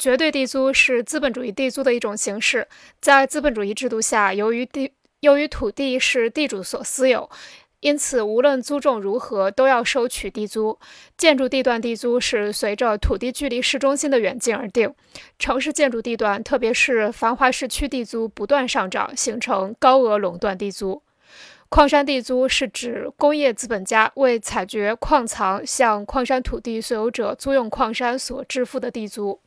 [0.00, 2.66] 绝对地租是资本主义地租的一种形式。
[3.02, 4.90] 在资本主义制度下由于地
[5.20, 7.28] 由于土地是地主所私有
[7.80, 10.78] 因此无论租种如何都要收取地租。
[11.18, 14.94] 建筑地段地租是随着土地距离市中心的远近而定
[15.38, 21.02] 城市建筑地段特别是繁华市区地租不断上涨形成高额垄断地租。
[21.68, 29.38] 矿山地租是指工业资本家为采掘矿藏向矿山土地所有者租用矿山所支付的地租。